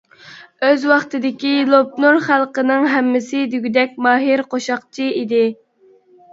ئۆز 0.69 0.85
ۋاقتىدىكى 0.91 1.51
لوپنور 1.73 2.17
خەلقىنىڭ 2.29 2.89
ھەممىسى 2.95 3.45
دېگۈدەك 3.55 3.95
ماھىر 4.09 4.47
قوشاقچى 4.57 5.15
ئىدى. 5.23 5.47